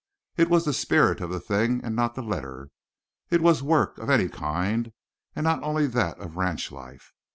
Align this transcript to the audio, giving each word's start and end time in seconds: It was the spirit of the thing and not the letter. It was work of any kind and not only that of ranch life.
It 0.35 0.49
was 0.49 0.65
the 0.65 0.73
spirit 0.73 1.21
of 1.21 1.29
the 1.29 1.39
thing 1.39 1.79
and 1.83 1.95
not 1.95 2.15
the 2.15 2.23
letter. 2.23 2.71
It 3.29 3.39
was 3.39 3.61
work 3.61 3.99
of 3.99 4.09
any 4.09 4.29
kind 4.29 4.93
and 5.35 5.43
not 5.43 5.61
only 5.61 5.85
that 5.85 6.17
of 6.17 6.37
ranch 6.37 6.71
life. 6.71 7.13